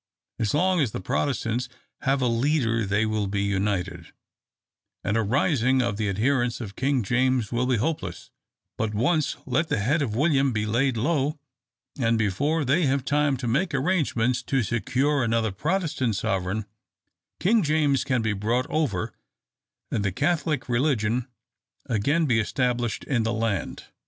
[0.39, 1.69] As long as the Protestants
[1.99, 4.07] have a leader they will be united,
[5.03, 8.31] and a rising of the adherents of King James will be hopeless;
[8.79, 11.37] but once let the head of William be laid low,
[11.99, 16.65] and before they have time to make arrangements to secure another Protestant sovereign,
[17.39, 19.13] King James can be brought over,
[19.91, 21.27] and the Catholic religion
[21.85, 23.83] again be established in the land.